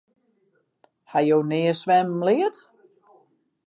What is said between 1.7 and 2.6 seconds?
swimmen leard?